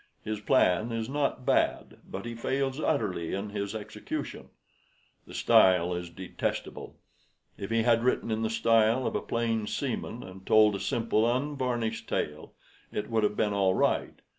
[0.23, 4.49] His plan is not bad, but he fails utterly in his execution.
[5.27, 6.95] The style is detestable.
[7.55, 11.31] If he had written in the style of a plain seaman, and told a simple
[11.31, 12.53] unvarnished tale,
[12.91, 14.19] it would have been all right.